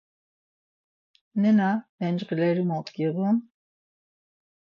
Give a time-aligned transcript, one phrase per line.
[1.41, 1.69] Nena
[1.99, 3.37] mencğileri mo giğun?